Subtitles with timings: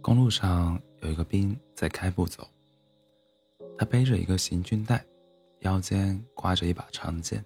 [0.00, 2.46] 公路上有一个兵在开步走，
[3.76, 5.04] 他背着一个行军袋，
[5.60, 7.44] 腰间挂着一把长剑。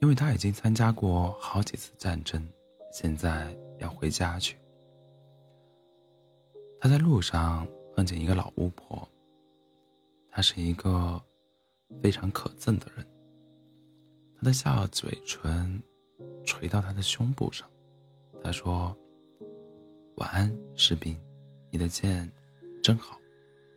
[0.00, 2.46] 因为他已经参加过好几次战争，
[2.92, 4.58] 现在要回家去。
[6.78, 9.08] 他在路上碰见一个老巫婆，
[10.28, 11.18] 她是一个
[12.02, 13.06] 非常可憎的人。
[14.36, 15.82] 她的下嘴唇
[16.44, 17.66] 垂到他的胸部上，
[18.42, 18.94] 她说
[20.16, 21.18] ：“晚安，士兵，
[21.70, 22.30] 你的剑
[22.80, 23.18] 真好，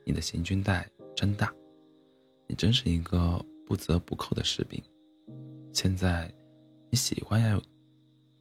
[0.05, 1.51] 你的行军袋真大，
[2.45, 4.81] 你真是一个不折不扣的士兵。”
[5.73, 6.31] 现在，
[6.91, 7.61] 你喜欢要有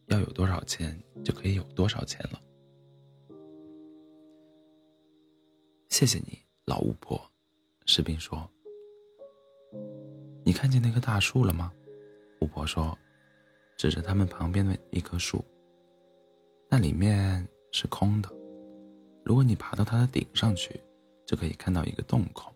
[0.08, 2.40] 要有多少钱就可以有多少钱了。
[5.88, 7.18] 谢谢你，老巫婆。
[7.86, 8.50] 士兵说
[10.44, 11.72] ：“你看见那棵大树了吗？”
[12.42, 12.96] 巫婆说，
[13.78, 15.42] 指着他们旁边的一棵树。
[16.68, 17.46] 那里面
[17.78, 18.32] 是空的，
[19.22, 20.80] 如果你爬到它的顶上去，
[21.26, 22.50] 就可以看到一个洞口。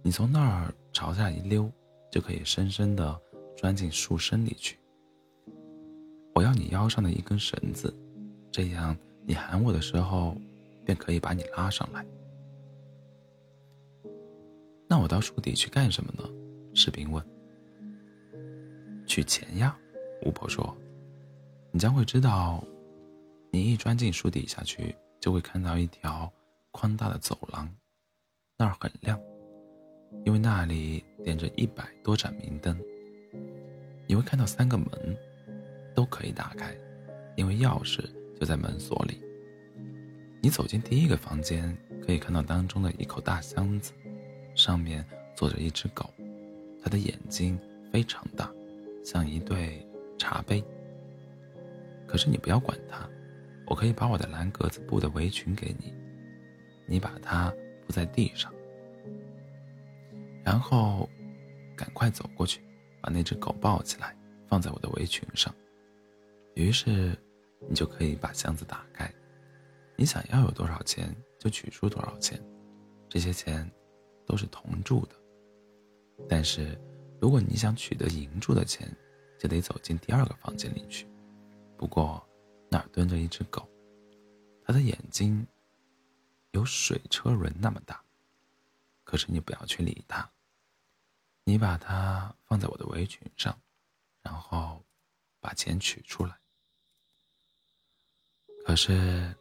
[0.00, 1.68] 你从那儿朝下一溜，
[2.08, 3.20] 就可以深深的。
[3.54, 4.76] 钻进树身里去。
[6.34, 7.94] 我要你腰上的一根绳子，
[8.50, 10.36] 这样你喊我的时候，
[10.84, 12.04] 便可以把你拉上来。
[14.88, 16.28] 那我到树底去干什么呢？
[16.74, 17.24] 士兵问。
[19.06, 19.76] 取钱呀，
[20.24, 20.76] 巫婆说。
[21.70, 22.64] 你将会知道，
[23.54, 26.32] 你一钻进树底下去，就会看到一条
[26.70, 27.68] 宽大的走廊，
[28.56, 29.20] 那儿很亮，
[30.24, 32.74] 因为那里点着一百多盏明灯。
[34.06, 34.88] 你会看到三个门，
[35.94, 36.74] 都可以打开，
[37.36, 38.02] 因为钥匙
[38.40, 39.20] 就在门锁里。
[40.40, 43.92] 你走进第一个房间，可以看到当中的一口大箱子，
[44.54, 45.06] 上面
[45.36, 46.08] 坐着一只狗，
[46.82, 47.60] 它的眼睛
[47.92, 48.50] 非常大，
[49.04, 50.64] 像一对茶杯。
[52.06, 53.06] 可是你不要管它，
[53.72, 55.94] 我可以把我的蓝格子布的围裙给你，
[56.84, 57.50] 你把它
[57.80, 58.52] 铺在地上，
[60.44, 61.08] 然后
[61.74, 62.62] 赶快走过去。
[63.00, 64.14] 把那只狗抱起来，
[64.46, 65.52] 放在我的围裙上，
[66.54, 67.18] 于是
[67.66, 69.10] 你就可以把箱子打开。
[69.96, 72.38] 你想要有多少钱就取出多少钱，
[73.08, 73.68] 这些钱
[74.26, 75.16] 都是铜铸的。
[76.28, 76.78] 但是
[77.22, 78.86] 如果你想取得银铸的钱，
[79.40, 81.08] 就得走进第二个房间里去。
[81.78, 82.22] 不过
[82.72, 83.68] 那儿蹲着一只狗，
[84.64, 85.46] 它的眼睛
[86.52, 88.02] 有水车轮那么大，
[89.04, 90.26] 可是你不要去理它。
[91.44, 93.54] 你把它放在我的围裙上，
[94.22, 94.82] 然后
[95.38, 96.34] 把钱取出来。
[98.64, 99.36] 可是，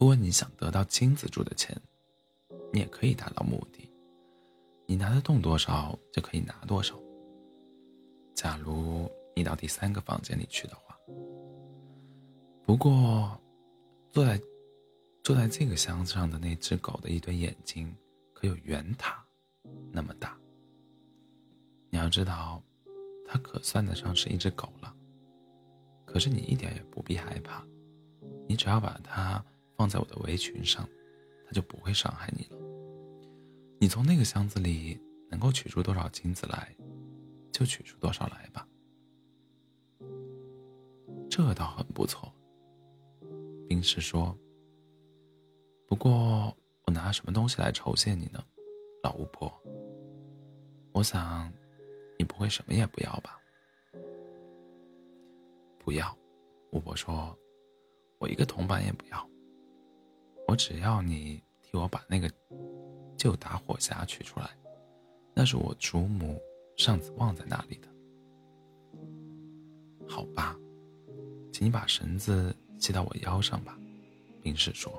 [0.00, 1.80] 如果你想得到金子铸的钱，
[2.72, 3.88] 你也可以达到目的。
[4.86, 6.98] 你拿得动多少就可以拿多少。
[8.34, 10.87] 假如你到第三个房间里去的话，
[12.68, 13.40] 不过
[14.10, 14.38] 坐在
[15.24, 17.96] 坐在这个箱子上的那只狗的一对眼睛
[18.34, 19.24] 可有圆塔。
[19.90, 20.38] 那么大，
[21.88, 22.62] 你要知道，
[23.26, 24.94] 它可算得上是一只狗了。
[26.04, 27.64] 可是你一点也不必害怕，
[28.46, 29.42] 你只要把它
[29.74, 30.86] 放在我的围裙上，
[31.46, 32.58] 它就不会伤害你了。
[33.80, 35.00] 你从那个箱子里
[35.30, 36.76] 能够取出多少金子来，
[37.50, 38.68] 就取出多少来吧。
[41.30, 42.30] 这倒很不错，
[43.68, 44.36] 冰石说。
[45.86, 46.54] 不过
[46.86, 48.44] 我拿什么东西来酬谢你呢？
[49.02, 49.52] 老巫婆，
[50.92, 51.52] 我想，
[52.18, 53.38] 你不会什么也不要吧？
[55.78, 56.16] 不要，
[56.72, 57.36] 巫婆说，
[58.18, 59.30] 我一个铜板也不要。
[60.46, 62.30] 我只要你替我把那个
[63.16, 64.50] 旧打火匣取出来，
[65.34, 66.40] 那是我祖母
[66.76, 67.88] 上次忘在那里的。
[70.06, 70.56] 好吧，
[71.52, 73.78] 请你把绳子系到我腰上吧，
[74.42, 74.92] 冰士说。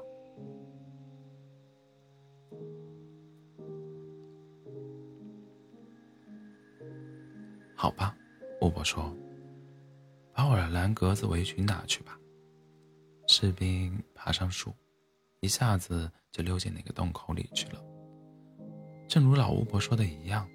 [7.75, 8.13] 好吧，
[8.61, 9.15] 巫婆说
[10.35, 12.19] ：“把我的蓝格子围裙拿去吧。”
[13.25, 14.73] 士兵爬上树，
[15.39, 17.81] 一下子就溜进那个洞口里去了。
[19.07, 20.45] 正如老巫婆说的一样，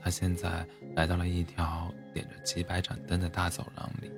[0.00, 0.66] 他现在
[0.96, 4.10] 来到了一条点着几百盏灯的大走廊里。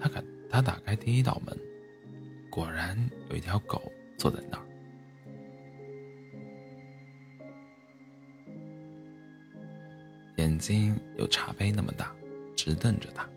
[0.00, 1.56] 他敢，他打开第一道门，
[2.50, 2.98] 果然
[3.30, 4.66] 有一条狗坐在那儿。
[10.36, 12.14] 眼睛有茶杯那么大，
[12.56, 13.28] 直瞪着他。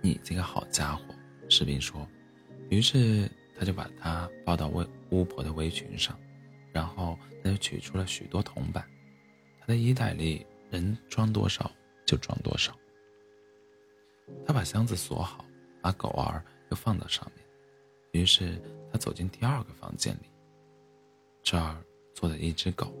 [0.00, 1.02] 你这个好家伙，
[1.48, 2.08] 士兵说。
[2.70, 6.18] 于是他就把他抱到巫巫婆的围裙上，
[6.72, 8.84] 然后他就取出了许多铜板。
[9.60, 11.70] 他的衣袋里能装多少
[12.06, 12.72] 就装多少。
[14.46, 15.44] 他把箱子锁好，
[15.82, 17.44] 把狗儿又放到上面。
[18.12, 18.60] 于是
[18.90, 20.30] 他走进第二个房间里，
[21.42, 21.84] 这儿
[22.14, 22.92] 坐着一只狗，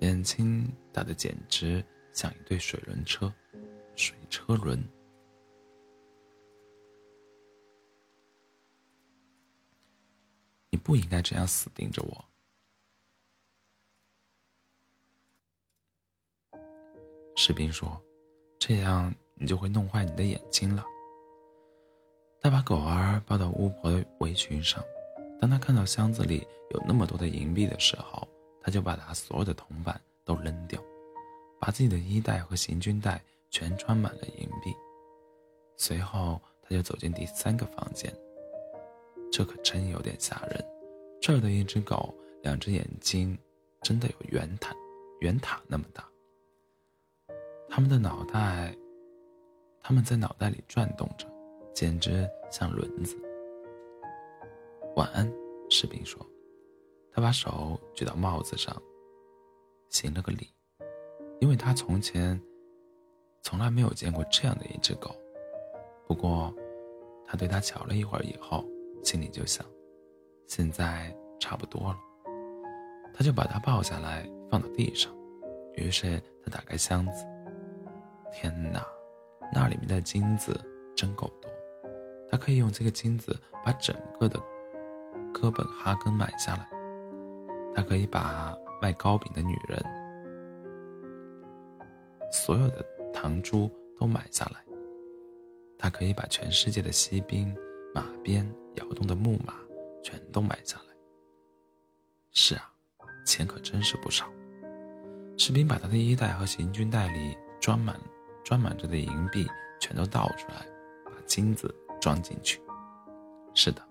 [0.00, 3.32] 眼睛大的简直像一对水轮车，
[3.94, 4.82] 水车轮。
[10.70, 12.24] 你不应该这样死盯着我。
[17.36, 18.02] 士兵说
[18.58, 20.84] ：“这样你就会弄坏你的眼睛了。”
[22.40, 24.82] 他把狗儿抱到巫婆的围裙上。
[25.40, 28.26] 当他看到箱子里有那么多的银币的时候，
[28.60, 30.82] 他就把他所有的铜板都扔掉，
[31.60, 34.74] 把自己的衣袋和行军袋全装满了银币。
[35.76, 38.12] 随后，他就走进第三个房间。
[39.30, 40.64] 这可真有点吓人。
[41.20, 43.38] 这儿的一只狗，两只眼睛
[43.82, 44.74] 真的有圆塔，
[45.20, 46.04] 圆塔那么大。
[47.68, 48.74] 他们的脑袋，
[49.82, 51.26] 他们在脑袋里转动着，
[51.74, 53.16] 简直像轮子。
[54.96, 55.30] 晚安，
[55.70, 56.24] 士兵说。
[57.10, 58.80] 他把手举到帽子上，
[59.88, 60.46] 行了个礼，
[61.40, 62.40] 因为他从前
[63.42, 65.10] 从来没有见过这样的一只狗。
[66.06, 66.54] 不过，
[67.26, 68.64] 他对它瞧了一会儿以后，
[69.02, 69.66] 心里就想，
[70.46, 71.98] 现在差不多了。
[73.12, 75.12] 他就把它抱下来放到地上，
[75.74, 77.26] 于是他打开箱子。
[78.32, 78.86] 天哪，
[79.52, 80.58] 那里面的金子
[80.94, 81.50] 真够多，
[82.30, 84.38] 他可以用这个金子把整个的
[85.32, 86.68] 哥本哈根买下来，
[87.74, 89.82] 他可以把卖糕饼的女人
[92.30, 94.60] 所有的糖珠都买下来，
[95.78, 97.54] 他可以把全世界的锡兵、
[97.94, 99.54] 马鞭、摇动的木马
[100.02, 100.94] 全都买下来。
[102.32, 102.70] 是啊，
[103.24, 104.26] 钱可真是不少。
[105.36, 107.98] 士兵把他的衣袋和行军袋里装满。
[108.48, 109.46] 装满着的银币
[109.78, 110.66] 全都倒出来，
[111.04, 112.58] 把金子装进去。
[113.52, 113.82] 是的，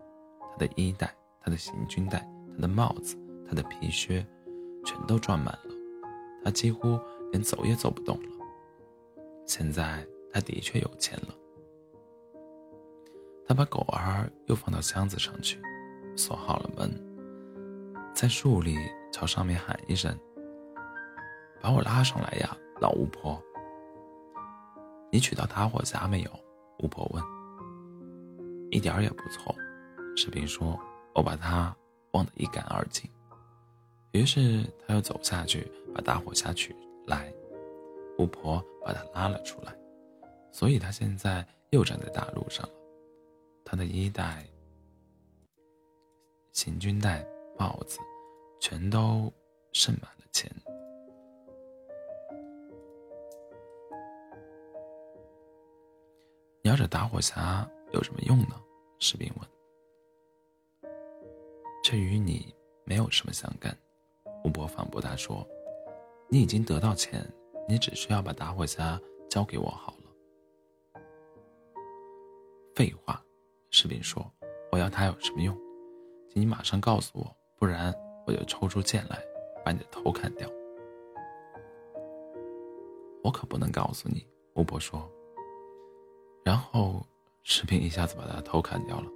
[0.52, 3.16] 他的衣袋、他的行军袋、他的帽子、
[3.48, 4.26] 他的皮靴，
[4.84, 5.76] 全都装满了。
[6.44, 7.00] 他几乎
[7.32, 8.30] 连走也走不动了。
[9.46, 11.36] 现在他的确有钱了。
[13.48, 15.62] 他把狗儿又放到箱子上去，
[16.16, 16.92] 锁好了门，
[18.12, 18.76] 在树里
[19.12, 20.18] 朝上面喊一声
[21.62, 23.40] ：“把我拉上来呀，老巫婆！”
[25.12, 26.32] 你取到打火匣没有？
[26.80, 27.24] 巫婆问。
[28.70, 29.56] 一点儿也不错，
[30.16, 30.78] 士兵说
[31.16, 31.76] ：“我把它
[32.12, 33.10] 忘得一干二净。”
[34.12, 36.76] 于是他又走下去把打火匣取
[37.06, 37.32] 来，
[38.18, 39.74] 巫婆把他拉了出来，
[40.52, 42.74] 所以他现在又站在大路上了。
[43.64, 44.46] 他的衣袋、
[46.52, 47.26] 行军袋、
[47.58, 48.00] 帽子，
[48.60, 49.32] 全都
[49.72, 50.52] 盛满了钱。
[56.78, 58.62] 着打火匣有什么用呢？
[59.00, 59.50] 士兵问。
[61.84, 62.54] 这与你
[62.86, 63.78] 没有什么相干，
[64.44, 65.48] 巫婆反驳他说
[66.30, 67.26] ：“你已经得到钱，
[67.68, 71.02] 你只需要把打火匣交给我好了。”
[72.76, 73.24] 废话，
[73.72, 74.30] 士兵说
[74.72, 75.58] ：“我要它有什么用？
[76.30, 77.94] 请你马上告诉我，不然
[78.26, 79.20] 我就抽出剑来
[79.66, 80.50] 把你的头砍掉。”
[83.24, 85.10] 我可不能告诉你，巫婆说。
[86.48, 87.06] 然后，
[87.44, 89.12] 士兵一下子把他头砍掉了。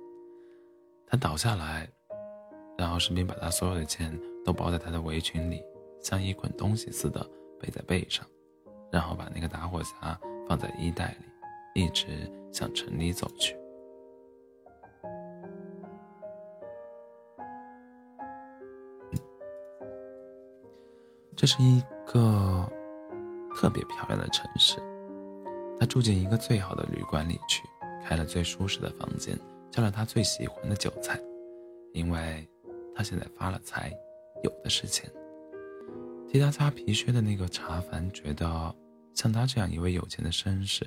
[1.08, 1.90] 他倒下来，
[2.78, 5.64] 然后士兵把他所有的钱都包在他的围裙里，
[6.02, 7.26] 像一捆东西似的
[7.58, 8.28] 背在背上，
[8.92, 11.16] 然后把那个打火匣放在衣袋
[11.74, 13.56] 里，一直向城里走去。
[21.38, 22.70] 这是一个
[23.56, 24.91] 特别漂亮的城市。
[25.82, 27.64] 他住进一个最好的旅馆里去，
[28.06, 29.36] 开了最舒适的房间，
[29.72, 31.20] 叫了他最喜欢的酒菜，
[31.92, 32.48] 因为
[32.96, 33.92] 他现在发了财，
[34.44, 35.12] 有的是钱。
[36.30, 38.76] 替他擦皮靴的那个茶凡觉得，
[39.16, 40.86] 像他这样一位有钱的绅士，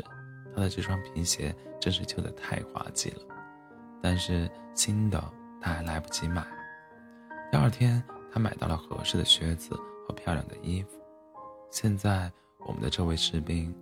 [0.54, 3.22] 他的这双皮鞋真是旧的太滑稽了。
[4.00, 5.20] 但是新的
[5.60, 6.46] 他还来不及买。
[7.50, 9.74] 第二天，他买到了合适的靴子
[10.06, 10.90] 和漂亮的衣服。
[11.68, 13.74] 现在，我们的这位士兵。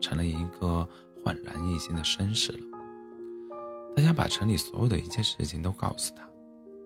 [0.00, 0.88] 成了一个
[1.24, 2.58] 焕然一新的绅士了。
[3.96, 6.28] 大家把城里所有的一切事情都告诉他，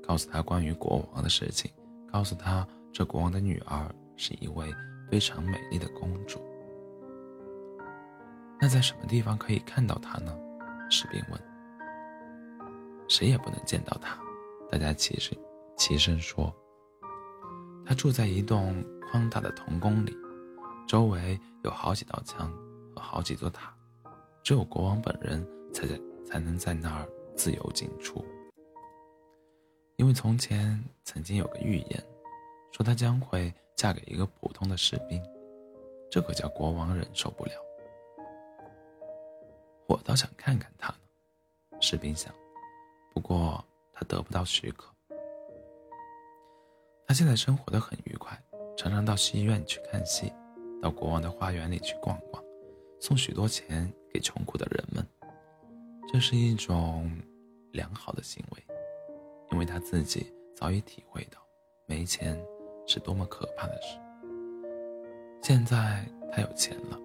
[0.07, 1.71] 告诉他关于国王的事情，
[2.11, 4.75] 告诉他这国王的女儿是一位
[5.11, 6.41] 非常美丽的公主。
[8.61, 10.35] 那在什么地方可以看到她呢？
[10.91, 11.41] 士兵问。
[13.09, 14.19] 谁也不能见到她，
[14.71, 15.37] 大家齐声
[15.77, 16.55] 齐声说。
[17.87, 20.17] 他住在一栋宽大的铜宫里，
[20.89, 22.51] 周围有好几道墙。
[23.05, 23.73] 好几座塔，
[24.43, 27.07] 只有国王本人才在才能在那儿
[27.37, 28.25] 自由进出。
[29.97, 32.05] 因为从前曾经有个预言，
[32.73, 35.23] 说她将会嫁给一个普通的士兵，
[36.11, 37.53] 这可叫国王忍受不了。
[39.87, 40.99] 我倒想看看他呢，
[41.81, 42.35] 士兵想，
[43.13, 44.93] 不过他得不到许可。
[47.07, 48.37] 他现在生活的很愉快，
[48.77, 50.33] 常常到戏院去看戏，
[50.83, 52.44] 到国王的花园里去逛逛，
[53.05, 55.07] 送许多钱给穷苦的人们。
[56.11, 57.11] 这是一种
[57.71, 58.65] 良好的行为，
[59.53, 61.39] 因为他自己早已体会到，
[61.85, 62.43] 没钱
[62.87, 63.99] 是多么可怕的事。
[65.43, 66.99] 现在他有钱了，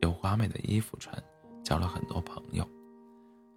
[0.00, 1.20] 有华美的衣服穿。
[1.64, 2.64] 交了很多朋友，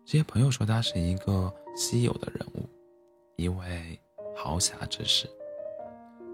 [0.04, 2.68] 这些朋友说他是一个稀有的人物，
[3.36, 4.02] 一位
[4.36, 5.30] 豪侠之士。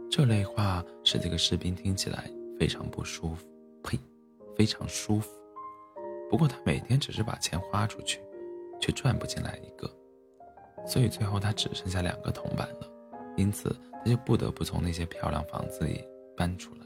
[0.09, 3.45] 这类话使这个士兵听起来非常不舒服，
[3.83, 3.99] 呸，
[4.55, 5.29] 非常舒服。
[6.29, 8.19] 不过他每天只是把钱花出去，
[8.79, 9.89] 却赚不进来一个，
[10.85, 12.91] 所以最后他只剩下两个铜板了。
[13.37, 16.03] 因此他就不得不从那些漂亮房子里
[16.37, 16.81] 搬出来，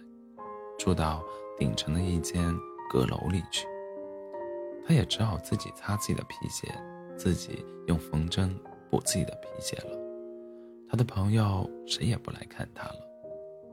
[0.77, 1.23] 住到
[1.57, 2.43] 顶层的一间
[2.89, 3.67] 阁楼里去。
[4.85, 6.67] 他也只好自己擦自己的皮鞋，
[7.15, 8.53] 自己用缝针
[8.89, 9.95] 补自己的皮鞋了。
[10.89, 12.99] 他的朋友谁也不来看他了，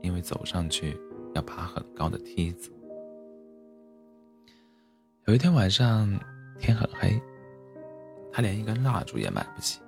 [0.03, 0.95] 因为走上去
[1.33, 2.71] 要爬很高的梯子。
[5.27, 6.09] 有一天晚上，
[6.57, 7.21] 天很黑，
[8.31, 9.81] 他连一根蜡烛也买不起。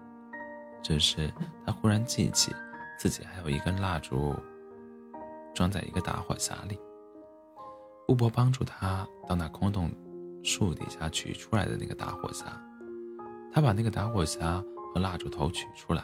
[0.84, 1.32] 这时，
[1.66, 2.54] 他忽然记起
[3.00, 4.36] 自己还有一根蜡烛，
[5.56, 6.78] 装在一个打火匣里。
[8.10, 9.90] 巫婆帮助他到那空洞。
[10.42, 12.46] 树底下取出来的那个打火匣，
[13.52, 16.04] 他把那个打火匣和蜡烛头取出来。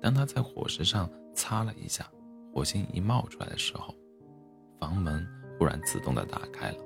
[0.00, 2.06] 当他在火石上擦了一下，
[2.54, 3.92] 火星一冒出来的时候，
[4.78, 5.26] 房门
[5.58, 6.78] 忽然自动的打开了。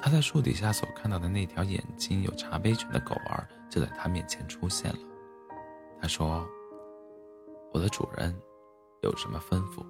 [0.00, 4.98] 他在树底下所看到的那条眼睛有茶杯犬的狗儿就在他面前出现了。
[6.00, 6.46] 他说
[7.74, 8.34] ：“我的主人
[9.02, 9.84] 有什么吩咐？”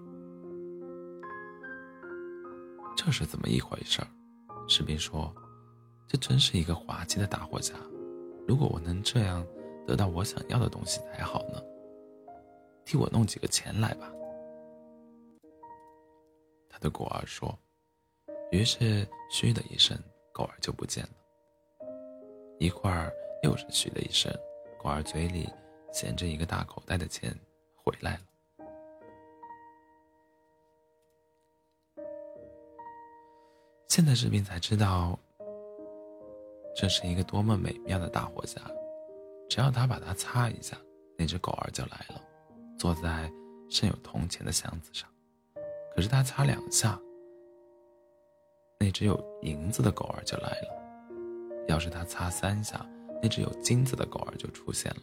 [2.97, 4.03] 这是怎么一回事？
[4.67, 5.33] 士兵说
[6.09, 7.75] ：“这真是一个滑稽的打火匣，
[8.47, 9.47] 如果我能这样
[9.87, 11.63] 得到我想要的东西才好呢。
[12.85, 14.11] 替我弄几个钱来吧。”
[16.69, 17.57] 他的狗儿说。
[18.51, 19.97] 于是“嘘”的一声，
[20.33, 21.11] 狗儿就不见了。
[22.59, 23.13] 一会儿
[23.43, 24.33] 又是“嘘”的一声，
[24.83, 25.49] 狗儿嘴里
[25.93, 27.35] 衔着一个大口袋的钱
[27.77, 28.21] 回来了。
[33.89, 35.19] 现在士兵才知道，
[36.75, 38.61] 这是一个多么美妙的大火匣。
[39.51, 40.77] 只要他把它擦一下，
[41.17, 42.23] 那只狗儿就来了，
[42.79, 43.31] 坐在
[43.69, 45.09] 盛有铜钱的箱子上。
[45.95, 47.01] 可是他擦两下，
[48.79, 50.69] 那只有银子的狗儿就来了。
[51.67, 52.87] 要是他擦三下，
[53.23, 55.03] 那只有金子的狗儿就出现了。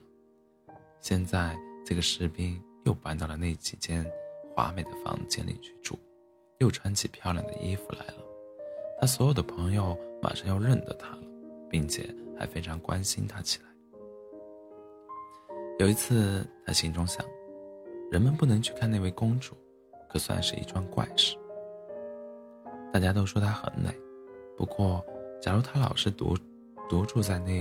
[1.02, 1.56] 现在
[1.86, 4.06] 这个士兵又搬到了那几间
[4.56, 6.00] 华美的房间里去住，
[6.60, 8.24] 又穿起漂亮的衣服来了。
[9.00, 11.24] 他所有的朋友马上要认得他了，
[11.70, 13.66] 并且还非常关心他起来。
[15.78, 17.24] 有一次，他心中想：
[18.10, 19.54] 人们不能去看那位公主，
[20.10, 21.36] 可算是一桩怪事。
[22.96, 23.94] 大家都说她很美，
[24.56, 25.06] 不过，
[25.42, 26.34] 假如她老是独
[26.88, 27.52] 独住在那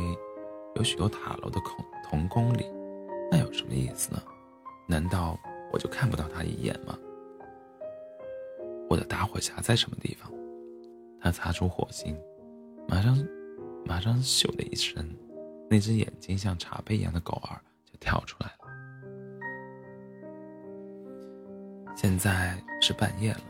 [0.76, 2.64] 有许多塔楼的孔童宫里，
[3.32, 4.22] 那有什么意思呢？
[4.86, 5.36] 难道
[5.72, 6.96] 我就看不到她一眼吗？
[8.88, 10.30] 我的打火匣在什么地方？
[11.20, 12.16] 他擦出火星，
[12.86, 13.18] 马上，
[13.84, 15.04] 马上咻的一声，
[15.68, 18.54] 那只眼睛像茶杯一样的狗儿就跳出来了。
[21.96, 23.40] 现在是半夜了，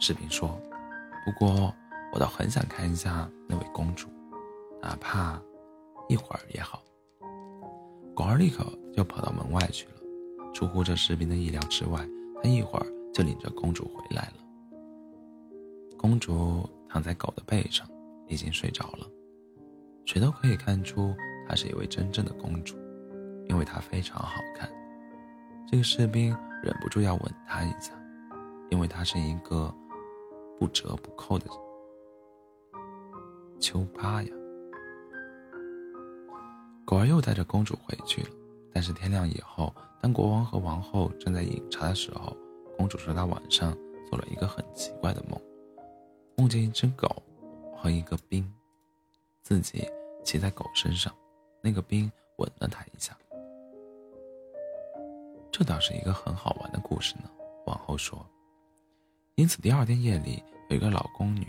[0.00, 0.60] 士兵说
[1.28, 1.74] ：“不过
[2.10, 4.08] 我倒很想看一下那位公主，
[4.80, 5.38] 哪怕
[6.08, 6.82] 一会儿也好。”
[8.16, 9.92] 狗儿立刻就跑到门外去了。
[10.54, 12.00] 出乎这士兵的意料之外，
[12.42, 14.34] 他一会儿就领着公主回来了。
[15.98, 16.66] 公主。
[16.90, 17.86] 躺在狗的背上，
[18.28, 19.06] 已经睡着了。
[20.06, 21.14] 谁都可以看出
[21.46, 22.78] 她是一位真正的公主，
[23.46, 24.66] 因为她非常好看。
[25.70, 27.92] 这个士兵忍不住要吻她一下，
[28.70, 29.70] 因为她是一个
[30.58, 31.46] 不折不扣的
[33.60, 34.30] 秋巴呀。
[36.84, 38.28] 狗儿又带着公主回去了。
[38.72, 42.36] 但是天亮以后，当国王和王后正在饮茶的时候，
[42.76, 43.76] 公主说她晚上
[44.08, 45.40] 做了一个很奇怪的梦。
[46.36, 47.22] 梦见一只狗
[47.76, 48.48] 和一个兵，
[49.42, 49.84] 自己
[50.24, 51.12] 骑在狗身上，
[51.60, 53.16] 那个兵吻了她一下。
[55.50, 57.28] 这倒是一个很好玩的故事呢。
[57.66, 58.24] 王后说。
[59.38, 61.46] 因此第二天夜里，有一个老宫女，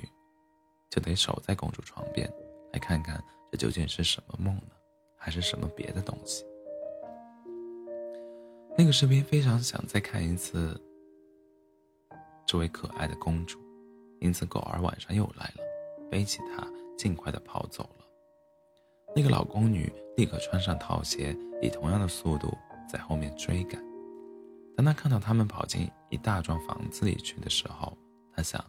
[0.91, 2.31] 就得守在公主床边，
[2.72, 3.19] 来看看
[3.51, 4.75] 这究竟是什么梦呢。
[5.17, 6.46] 还是什么别的东西。
[8.77, 10.79] 那个士兵非常想再看一次
[12.46, 13.60] 这位可爱的公主，
[14.19, 16.65] 因此狗儿晚上又来了，背起她
[16.96, 18.05] 尽快的跑走了。
[19.15, 22.55] 那个老宫女立刻穿上套鞋，以同样的速度
[22.88, 23.84] 在后面追赶。
[24.79, 27.98] 当他看到他们跑进一大幢房子里去的时候，
[28.33, 28.63] 她想：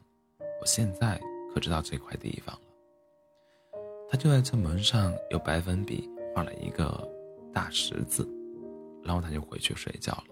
[0.61, 1.17] 我现在
[1.55, 2.61] 可知道这块地方了。
[4.11, 7.09] 她就在这门上用白粉笔画了一个
[7.55, 8.29] 大十字，
[9.05, 10.25] 然后他就回去睡觉了。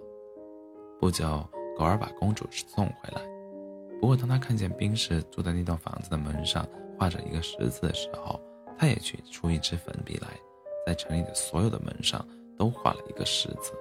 [0.99, 3.23] 不久，狗儿把公主送回来。
[4.01, 6.67] 不过，当他看见兵士坐在那栋房子的门上
[6.99, 8.41] 画着一个十字的时候，
[8.77, 10.27] 他也取出一支粉笔来，
[10.85, 13.73] 在城里的所有的门上都画了一个十字。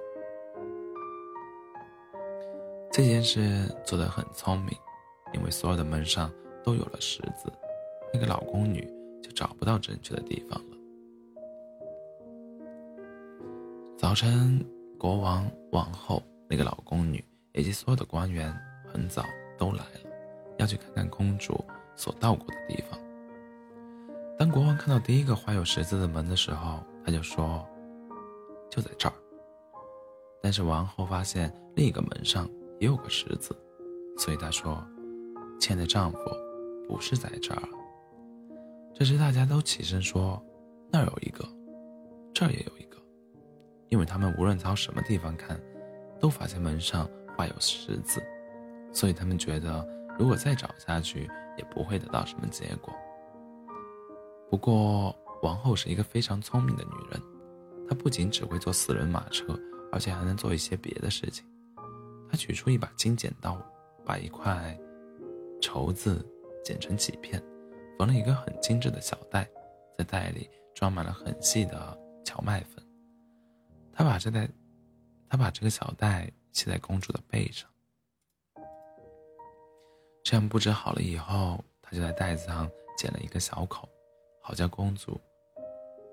[2.98, 4.76] 这件事做得很聪明，
[5.32, 6.28] 因为所有的门上
[6.64, 7.48] 都有了十字，
[8.12, 10.76] 那个老宫女就找不到正确的地方了。
[13.96, 14.60] 早晨，
[14.98, 18.52] 国王、王后、那个老宫女以及所有的官员
[18.84, 19.22] 很早
[19.56, 20.10] 都来了，
[20.58, 21.64] 要去看看公主
[21.94, 22.98] 所到过的地方。
[24.36, 27.64] 当国王看到第一个画有十字的门的时候，他就说
[28.68, 29.14] ：“就在这儿。”
[30.42, 33.56] 但是王后发现另一个门上也有个十字，
[34.16, 34.84] 所以她说
[35.58, 36.18] ：“亲爱的丈夫，
[36.88, 37.62] 不是在这儿。”
[38.94, 40.42] 这时大家都起身说
[40.90, 41.44] ：“那儿有一个，
[42.34, 42.96] 这儿也有一个。”
[43.90, 45.58] 因为他们无论朝什么地方看，
[46.20, 48.22] 都发现门上画有十字，
[48.92, 49.86] 所以他们觉得
[50.18, 52.92] 如果再找下去，也不会得到什么结果。
[54.50, 57.22] 不过，王后是一个非常聪明的女人，
[57.88, 59.58] 她不仅只会坐四轮马车，
[59.90, 61.46] 而且还能做一些别的事情。
[62.30, 63.60] 他取出一把金剪刀，
[64.04, 64.78] 把一块
[65.60, 66.24] 绸子
[66.64, 67.42] 剪成几片，
[67.98, 69.48] 缝了一个很精致的小袋，
[69.96, 72.84] 在袋里装满了很细的荞麦粉。
[73.92, 74.48] 他把这袋，
[75.28, 77.68] 他把这个小袋系在公主的背上。
[80.22, 83.88] 这样布置好了以后，他就在袋子上剪了一个小口。
[84.40, 85.20] 好叫公主，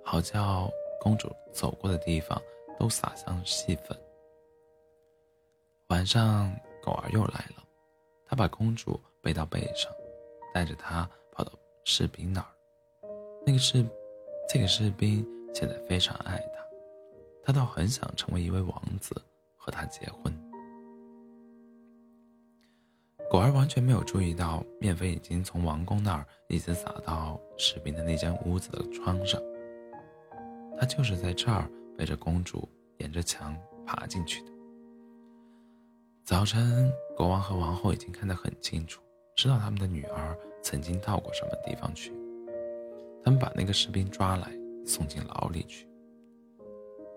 [0.03, 2.41] 好叫公主走过的地方
[2.77, 3.97] 都撒上细粉。
[5.95, 6.53] 晚上，
[6.84, 7.63] 狗儿又来了，
[8.27, 9.89] 他把公主背到背上，
[10.53, 11.53] 带着她跑到
[11.86, 12.47] 士兵那儿。
[13.45, 13.81] 那个士，
[14.49, 16.60] 这个士兵现在非常爱她，
[17.45, 19.15] 他倒很想成为一位王子，
[19.55, 20.34] 和她结婚。
[23.31, 29.41] 狗儿完全没有注意到，面粉已经从王宫那儿一直洒到士兵的那间屋子的窗上。
[30.77, 34.54] 他就是在这儿背着公主沿着墙爬进去的。
[36.25, 38.99] 早晨，国王和王后已经看得很清楚，
[39.35, 42.11] 知道他们的女儿曾经到过什么地方去。
[43.23, 44.51] 他们把那个士兵抓来，
[44.83, 45.88] 送进牢里去。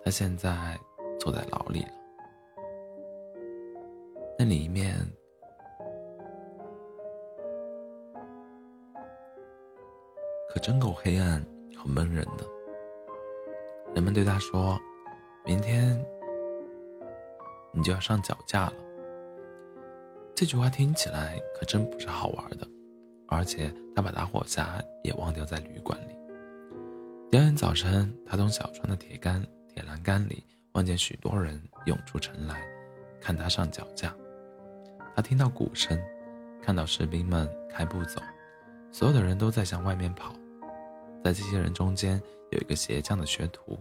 [0.05, 0.79] 他现在
[1.19, 1.93] 坐在牢里了，
[4.39, 4.95] 那里面。
[10.51, 11.43] 可真够黑暗
[11.75, 12.45] 和闷人的。
[13.95, 14.79] 人们对他说
[15.47, 15.99] ：“明天
[17.73, 18.75] 你就要上绞架了。”
[20.39, 22.65] 这句话听起来可真不是好玩的，
[23.27, 26.15] 而且他把打火匣也忘掉在旅馆里。
[27.29, 32.65] 第二天早晨，他从小窗的铁杆、铁栏杆里望见许多人涌出城来，
[33.21, 34.15] 看他上脚架。
[35.17, 36.01] 他听到鼓声，
[36.63, 38.23] 看到士兵们开步走。
[38.93, 40.33] 所有的人都在向外面跑，
[41.25, 42.23] 在这些人中间
[42.53, 43.77] 有一个鞋匠的学徒，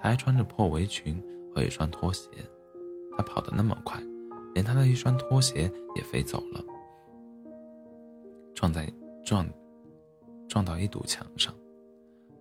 [0.00, 1.22] 他还穿着破围裙
[1.54, 2.28] 和一双拖鞋。
[3.16, 4.02] 他跑得那么快，
[4.54, 6.64] 连他的一双拖鞋也飞走了，
[8.54, 8.90] 撞在
[9.24, 9.46] 撞
[10.48, 11.54] 撞到一堵墙上。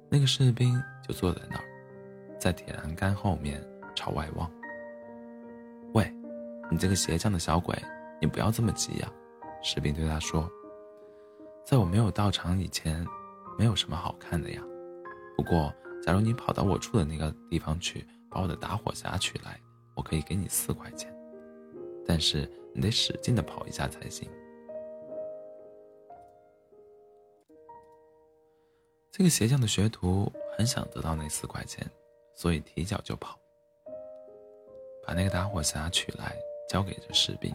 [0.10, 0.74] 那个士兵
[1.08, 1.64] 就坐在那儿，
[2.40, 4.52] 在铁栏杆后面朝外望。
[5.94, 6.14] 喂，
[6.70, 7.74] 你这个鞋匠的小鬼，
[8.20, 9.12] 你不要这么急呀！
[9.62, 10.50] 士兵对他说。
[11.64, 13.06] 在我没有到场以前，
[13.58, 14.62] 没有什么好看的呀。
[15.38, 19.58] 不过，假如你跑到我住的那个地方去，把我的打火匣取来，
[19.96, 21.16] 我可以给你四块钱。
[22.08, 24.30] 但是你得使劲的跑一下才行。
[29.12, 31.86] 这个鞋匠的学徒很想得到那四块钱，
[32.34, 33.38] 所以提脚就跑，
[35.06, 36.36] 把那个打火匣取来，
[36.70, 37.54] 交给这士兵。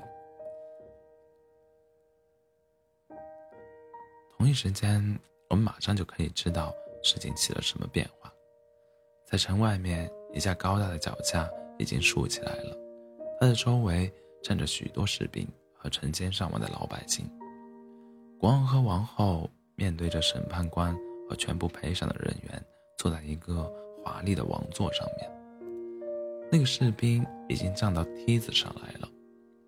[4.37, 8.31] 同一时间，我们马上就可以知道事情起了什么变化。
[9.25, 12.77] 在城外面，一架高大的脚架已经竖起来了，
[13.41, 14.13] 它的周围
[14.47, 17.29] 站着许多士兵和成千上万的老百姓。
[18.39, 20.97] 国王和王后面对着审判官
[21.29, 22.65] 和全部陪审的人员，
[22.97, 23.69] 坐在一个
[24.05, 25.29] 华丽的王座上面。
[26.49, 29.09] 那个士兵已经站到梯子上来了，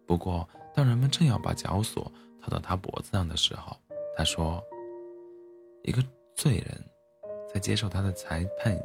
[0.07, 2.05] 不过当人们正要把绞索
[2.41, 3.77] 套到他脖子上的时候，
[4.17, 4.63] 他说
[5.83, 6.01] ：“一个
[6.37, 6.85] 罪人，
[7.53, 8.81] 在接受他的裁判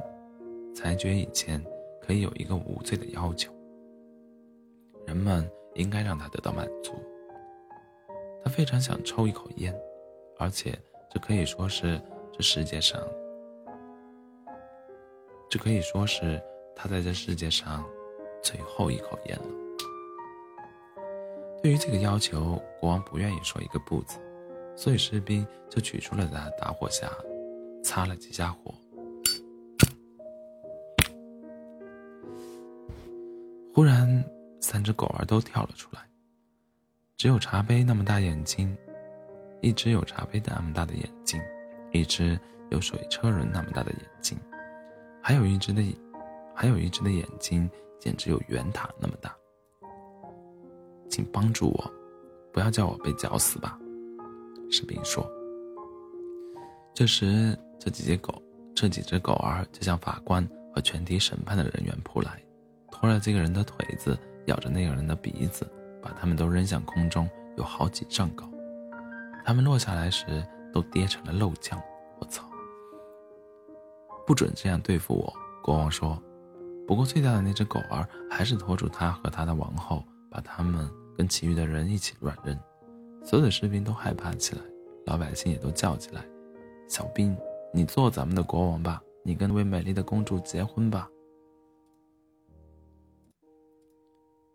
[0.73, 1.63] 裁决以前，
[2.01, 3.53] 可以有一个无罪的要求。
[5.05, 6.93] 人们应该让他得到满足。”
[8.43, 9.73] 他非常想抽一口烟，
[10.37, 10.77] 而且
[11.09, 13.01] 这可以说是这世界上，
[15.49, 16.41] 这可以说是。
[16.75, 17.85] 他在这世界上
[18.41, 19.45] 最后一口烟了。
[21.61, 24.17] 对于这个要求，国王不愿意说一个不字，
[24.75, 27.07] 所以士兵就取出了他打火匣，
[27.83, 28.73] 擦了几下火。
[33.71, 34.25] 忽然，
[34.73, 36.01] 三只狗儿都跳了出来，
[37.15, 38.75] 只有茶杯那么大眼睛，
[39.61, 41.39] 一只有茶杯那么大的眼睛，
[41.91, 42.39] 一只
[42.71, 44.35] 有水车轮那么大的眼睛，
[45.21, 45.83] 还有一只的。
[46.55, 47.67] 还有一只的眼睛
[47.99, 49.35] 简直有圆塔那么大，
[51.09, 51.93] 请帮助我，
[52.51, 53.77] 不要叫我被绞死吧，
[54.71, 55.27] 士兵说。
[56.93, 58.41] 这时，这几只狗，
[58.75, 62.39] 这几只狗儿就向法官和全体审判的人员扑来，
[62.91, 65.65] 拖着这个人的腿子，咬着那个人的鼻子，
[66.01, 68.49] 把他们都扔向空中，有好几丈高。
[69.45, 71.81] 他们落下来时都跌成了肉酱。
[72.19, 72.43] 我操！
[74.25, 76.21] 不准这样对付我，国王说。
[76.87, 82.57] 不过，最大的那只狗儿还是拖住他和他的王后，把他们跟其余的人一起乱扔。
[83.23, 84.61] 所有的士兵都害怕起来，
[85.05, 86.25] 老百姓也都叫起来
[86.89, 87.35] ：“小兵，
[87.73, 91.09] 你做咱们的国王吧，你跟那位美丽的公主结婚吧。”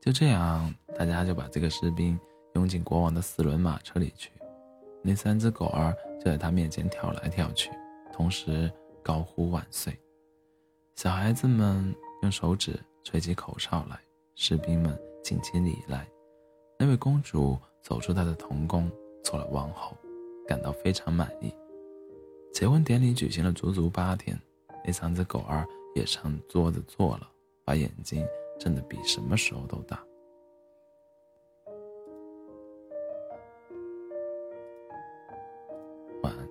[0.08, 2.18] 就这样，大家就把这个士兵
[2.54, 4.32] 拥进国王的四轮马车里去。
[5.02, 7.70] 那三只狗儿就在他面前跳来跳去，
[8.10, 9.94] 同时高呼万岁。
[10.96, 11.94] 小孩子们。
[12.22, 13.96] 用手指吹起口哨来，
[14.34, 16.04] 士兵们敬起礼来。
[16.76, 18.90] 那位公主走出她的童宫，
[19.22, 19.96] 做了王后，
[20.48, 21.54] 感到非常满意。
[22.52, 24.36] 结婚典礼举行了足足八天，
[24.84, 27.30] 那三只狗儿也上桌子坐了，
[27.64, 28.26] 把眼睛
[28.58, 30.04] 真的比什么时候都大。
[36.22, 36.48] 晚安，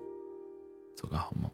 [0.96, 1.50] 做个好梦。